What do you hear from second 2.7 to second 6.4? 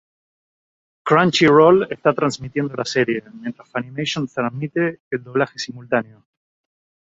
la serie, mientras Funimation transmite el doblaje simultáneo.